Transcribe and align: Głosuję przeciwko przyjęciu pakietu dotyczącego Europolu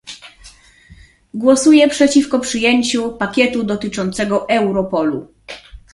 Głosuję 1.33 1.87
przeciwko 1.89 2.39
przyjęciu 2.39 3.11
pakietu 3.17 3.63
dotyczącego 3.63 4.49
Europolu 4.49 5.33